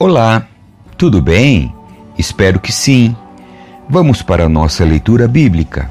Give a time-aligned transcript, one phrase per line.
[0.00, 0.46] Olá,
[0.96, 1.74] tudo bem?
[2.16, 3.16] Espero que sim.
[3.90, 5.90] Vamos para a nossa leitura bíblica.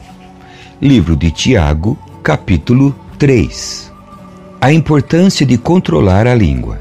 [0.81, 3.91] Livro de Tiago, capítulo 3.
[4.61, 6.79] A importância de controlar a língua.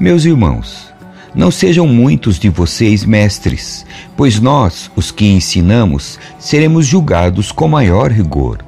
[0.00, 0.92] Meus irmãos,
[1.32, 8.10] não sejam muitos de vocês mestres, pois nós, os que ensinamos, seremos julgados com maior
[8.10, 8.58] rigor.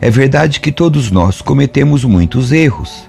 [0.00, 3.04] É verdade que todos nós cometemos muitos erros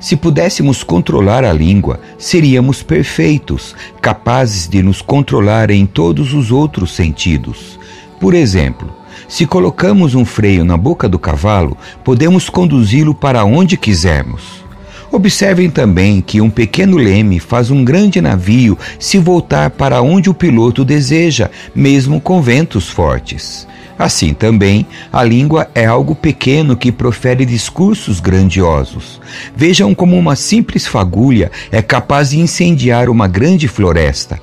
[0.00, 6.92] se pudéssemos controlar a língua, seríamos perfeitos, capazes de nos controlar em todos os outros
[6.92, 7.78] sentidos.
[8.18, 8.90] Por exemplo,
[9.28, 14.64] se colocamos um freio na boca do cavalo, podemos conduzi-lo para onde quisermos.
[15.12, 20.34] Observem também que um pequeno leme faz um grande navio se voltar para onde o
[20.34, 23.66] piloto deseja, mesmo com ventos fortes.
[24.00, 29.20] Assim também, a língua é algo pequeno que profere discursos grandiosos.
[29.54, 34.40] Vejam como uma simples fagulha é capaz de incendiar uma grande floresta.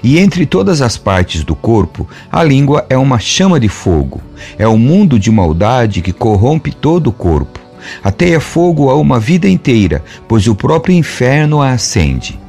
[0.00, 4.22] E entre todas as partes do corpo, a língua é uma chama de fogo.
[4.56, 7.58] É um mundo de maldade que corrompe todo o corpo.
[8.04, 12.39] Ateia fogo a uma vida inteira, pois o próprio inferno a acende.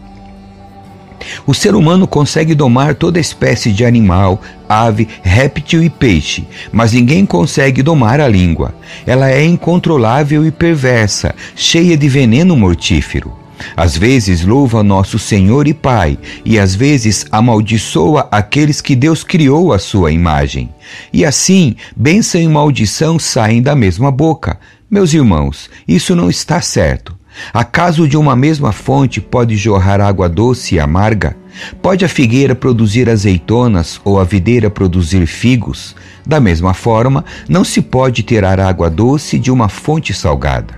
[1.45, 7.25] O ser humano consegue domar toda espécie de animal, ave, réptil e peixe, mas ninguém
[7.25, 8.73] consegue domar a língua.
[9.05, 13.41] Ela é incontrolável e perversa, cheia de veneno mortífero.
[13.75, 19.71] Às vezes louva nosso Senhor e Pai, e às vezes amaldiçoa aqueles que Deus criou
[19.73, 20.69] à sua imagem.
[21.13, 24.59] E assim, bênção e maldição saem da mesma boca.
[24.89, 27.20] Meus irmãos, isso não está certo.
[27.53, 31.35] Acaso de uma mesma fonte pode jorrar água doce e amarga?
[31.81, 35.95] Pode a figueira produzir azeitonas ou a videira produzir figos?
[36.25, 40.75] Da mesma forma, não se pode tirar água doce de uma fonte salgada.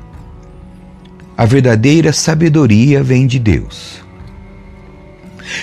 [1.36, 4.04] A verdadeira sabedoria vem de Deus.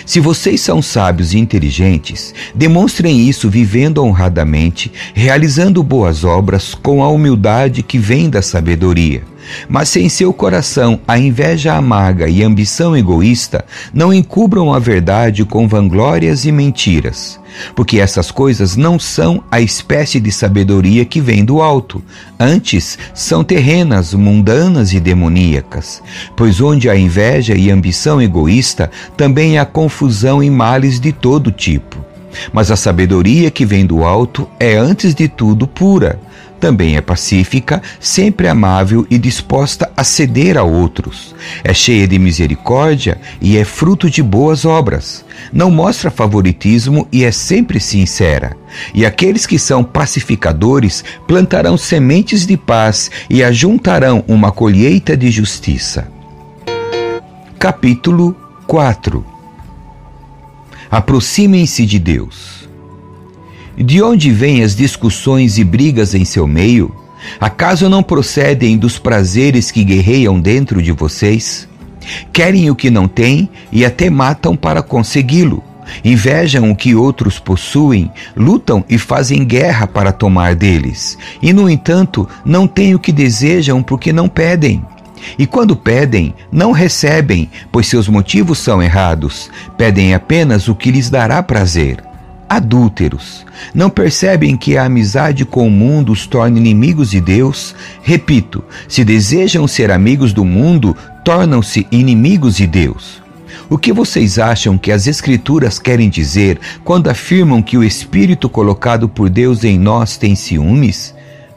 [0.04, 7.08] Se vocês são sábios e inteligentes, demonstrem isso vivendo honradamente, realizando boas obras com a
[7.08, 9.22] humildade que vem da sabedoria.
[9.68, 14.78] Mas se em seu coração a inveja amarga e a ambição egoísta, não encubram a
[14.78, 17.38] verdade com vanglórias e mentiras,
[17.74, 22.02] porque essas coisas não são a espécie de sabedoria que vem do alto,
[22.38, 26.02] antes são terrenas, mundanas e demoníacas.
[26.36, 31.98] Pois onde há inveja e ambição egoísta, também há confusão e males de todo tipo.
[32.52, 36.20] Mas a sabedoria que vem do alto é, antes de tudo, pura
[36.60, 41.34] também é pacífica, sempre amável e disposta a ceder a outros.
[41.64, 45.24] É cheia de misericórdia e é fruto de boas obras.
[45.52, 48.56] Não mostra favoritismo e é sempre sincera.
[48.94, 56.06] E aqueles que são pacificadores plantarão sementes de paz e ajuntarão uma colheita de justiça.
[57.58, 59.24] Capítulo 4
[60.90, 62.59] Aproximem-se de Deus.
[63.82, 66.94] De onde vêm as discussões e brigas em seu meio?
[67.40, 71.66] Acaso não procedem dos prazeres que guerreiam dentro de vocês?
[72.30, 75.64] Querem o que não têm e até matam para consegui-lo.
[76.04, 81.16] Invejam o que outros possuem, lutam e fazem guerra para tomar deles.
[81.40, 84.84] E, no entanto, não têm o que desejam porque não pedem.
[85.38, 89.50] E quando pedem, não recebem, pois seus motivos são errados.
[89.78, 92.09] Pedem apenas o que lhes dará prazer
[92.50, 93.46] adúlteros.
[93.72, 97.76] Não percebem que a amizade com o mundo os torna inimigos de Deus?
[98.02, 103.22] Repito, se desejam ser amigos do mundo, tornam-se inimigos de Deus.
[103.68, 109.08] O que vocês acham que as Escrituras querem dizer quando afirmam que o Espírito colocado
[109.08, 111.14] por Deus em nós tem ciúmes?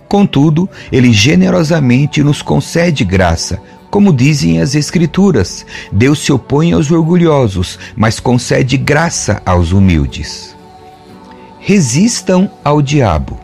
[0.08, 3.60] Contudo, ele generosamente nos concede graça,
[3.90, 10.54] como dizem as Escrituras: Deus se opõe aos orgulhosos, mas concede graça aos humildes
[11.66, 13.40] resistam ao diabo.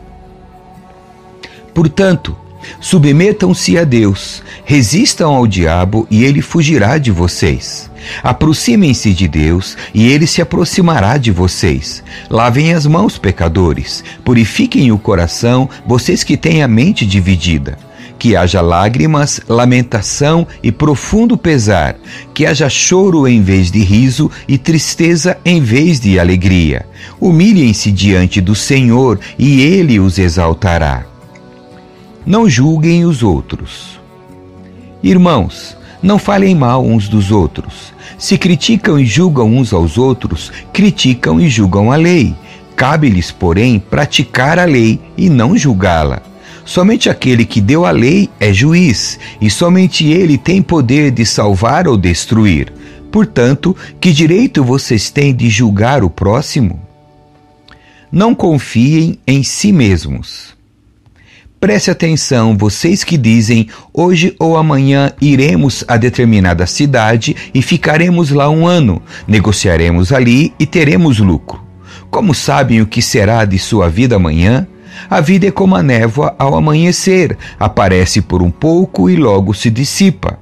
[1.72, 2.36] Portanto,
[2.78, 7.90] submetam-se a Deus, resistam ao diabo e ele fugirá de vocês.
[8.22, 12.04] Aproximem-se de Deus e ele se aproximará de vocês.
[12.28, 17.89] Lavem as mãos, pecadores, purifiquem o coração, vocês que têm a mente dividida
[18.20, 21.96] que haja lágrimas, lamentação e profundo pesar,
[22.34, 26.84] que haja choro em vez de riso e tristeza em vez de alegria.
[27.18, 31.06] Humilhem-se diante do Senhor e ele os exaltará.
[32.26, 33.98] Não julguem os outros.
[35.02, 37.90] Irmãos, não falem mal uns dos outros.
[38.18, 42.34] Se criticam e julgam uns aos outros, criticam e julgam a lei.
[42.76, 46.29] Cabe-lhes, porém, praticar a lei e não julgá-la.
[46.70, 51.88] Somente aquele que deu a lei é juiz, e somente ele tem poder de salvar
[51.88, 52.72] ou destruir.
[53.10, 56.80] Portanto, que direito vocês têm de julgar o próximo?
[58.12, 60.56] Não confiem em si mesmos.
[61.58, 68.48] Preste atenção, vocês que dizem hoje ou amanhã iremos a determinada cidade e ficaremos lá
[68.48, 71.60] um ano, negociaremos ali e teremos lucro.
[72.12, 74.68] Como sabem o que será de sua vida amanhã?
[75.08, 79.70] A vida é como a névoa ao amanhecer, aparece por um pouco e logo se
[79.70, 80.38] dissipa.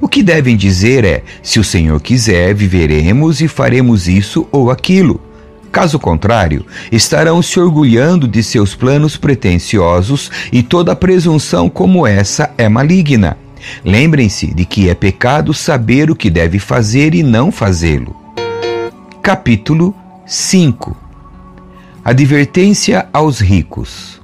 [0.00, 5.20] O que devem dizer é: se o Senhor quiser, viveremos e faremos isso ou aquilo.
[5.72, 12.68] Caso contrário, estarão se orgulhando de seus planos pretensiosos e toda presunção como essa é
[12.68, 13.36] maligna.
[13.84, 18.16] Lembrem-se de que é pecado saber o que deve fazer e não fazê-lo.
[19.22, 19.94] Capítulo
[20.26, 21.09] 5
[22.04, 24.20] Advertência aos ricos.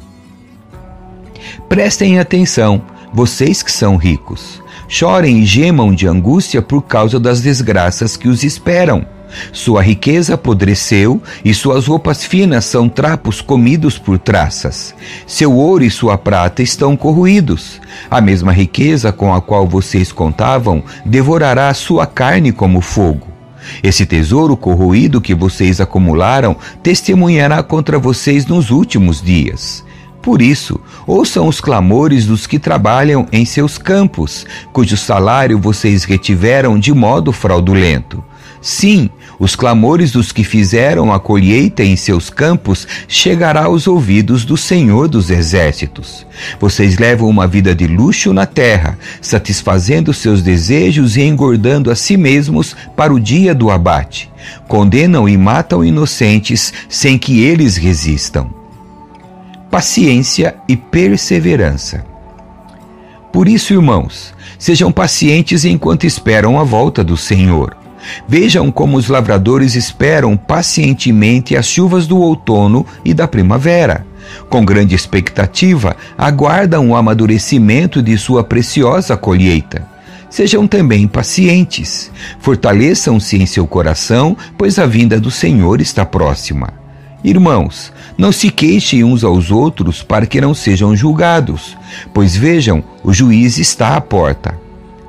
[1.68, 2.82] Prestem atenção,
[3.12, 4.62] vocês que são ricos.
[4.88, 9.06] Chorem e gemam de angústia por causa das desgraças que os esperam
[9.52, 14.94] sua riqueza apodreceu e suas roupas finas são trapos comidos por traças.
[15.26, 17.80] Seu ouro e sua prata estão corroídos.
[18.10, 23.25] A mesma riqueza com a qual vocês contavam devorará sua carne como fogo.
[23.82, 29.84] Esse tesouro corroído que vocês acumularam testemunhará contra vocês nos últimos dias.
[30.22, 36.80] Por isso, ouçam os clamores dos que trabalham em seus campos, cujo salário vocês retiveram
[36.80, 38.24] de modo fraudulento.
[38.60, 44.56] Sim, os clamores dos que fizeram a colheita em seus campos chegará aos ouvidos do
[44.56, 46.26] Senhor dos Exércitos.
[46.58, 52.16] Vocês levam uma vida de luxo na terra, satisfazendo seus desejos e engordando a si
[52.16, 54.30] mesmos para o dia do abate.
[54.66, 58.50] Condenam e matam inocentes sem que eles resistam.
[59.70, 62.04] Paciência e perseverança.
[63.32, 67.76] Por isso, irmãos, sejam pacientes enquanto esperam a volta do Senhor.
[68.28, 74.06] Vejam como os lavradores esperam pacientemente as chuvas do outono e da primavera.
[74.48, 79.86] Com grande expectativa, aguardam o amadurecimento de sua preciosa colheita.
[80.28, 82.10] Sejam também pacientes.
[82.40, 86.74] Fortaleçam-se em seu coração, pois a vinda do Senhor está próxima.
[87.24, 91.76] Irmãos, não se queixem uns aos outros para que não sejam julgados,
[92.12, 94.65] pois vejam, o juiz está à porta.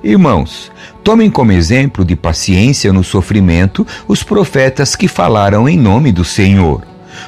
[0.07, 0.71] Irmãos,
[1.04, 6.81] tomem como exemplo de paciência no sofrimento os profetas que falaram em nome do Senhor.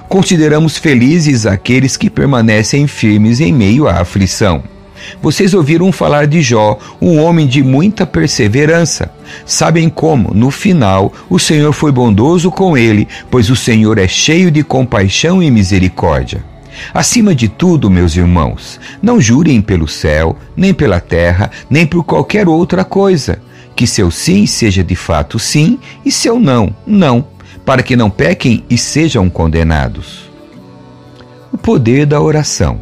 [0.08, 4.64] Consideramos felizes aqueles que permanecem firmes em meio à aflição.
[5.22, 9.12] Vocês ouviram falar de Jó, um homem de muita perseverança.
[9.46, 14.50] Sabem como, no final, o Senhor foi bondoso com ele, pois o Senhor é cheio
[14.50, 16.42] de compaixão e misericórdia.
[16.94, 22.48] Acima de tudo, meus irmãos, não jurem pelo céu, nem pela terra, nem por qualquer
[22.48, 23.42] outra coisa.
[23.76, 27.26] Que seu sim seja de fato sim e seu não, não,
[27.66, 30.30] para que não pequem e sejam condenados.
[31.52, 32.82] O poder da oração.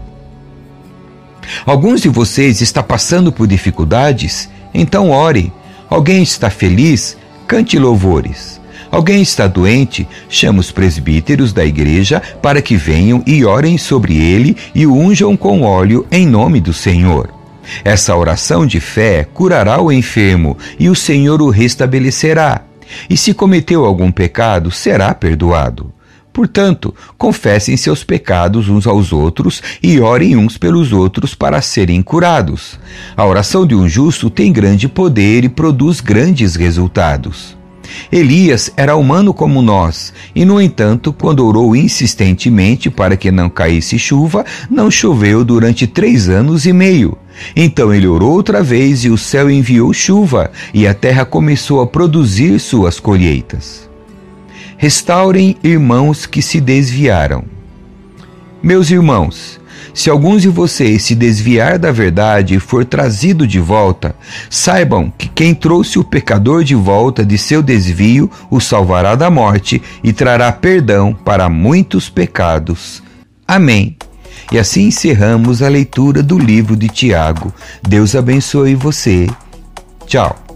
[1.65, 5.51] Alguns de vocês está passando por dificuldades, então ore.
[5.89, 7.17] Alguém está feliz,
[7.47, 8.59] cante louvores.
[8.91, 10.07] Alguém está doente?
[10.29, 15.35] Chama os presbíteros da igreja para que venham e orem sobre ele e o unjam
[15.35, 17.29] com óleo em nome do Senhor.
[17.83, 22.61] Essa oração de fé curará o enfermo e o Senhor o restabelecerá.
[23.09, 25.93] E se cometeu algum pecado, será perdoado.
[26.31, 32.79] Portanto, confessem seus pecados uns aos outros e orem uns pelos outros para serem curados.
[33.15, 37.57] A oração de um justo tem grande poder e produz grandes resultados.
[38.11, 43.97] Elias era humano como nós, e no entanto, quando orou insistentemente para que não caísse
[43.99, 47.17] chuva, não choveu durante três anos e meio.
[47.55, 51.87] Então ele orou outra vez e o céu enviou chuva, e a terra começou a
[51.87, 53.89] produzir suas colheitas.
[54.77, 57.43] Restaurem irmãos que se desviaram.
[58.61, 59.59] Meus irmãos,
[59.97, 64.15] se alguns de vocês se desviar da verdade e for trazido de volta,
[64.47, 69.81] saibam que quem trouxe o pecador de volta de seu desvio o salvará da morte
[70.03, 73.01] e trará perdão para muitos pecados.
[73.47, 73.97] Amém.
[74.51, 77.51] E assim encerramos a leitura do livro de Tiago.
[77.81, 79.27] Deus abençoe você.
[80.05, 80.46] Tchau.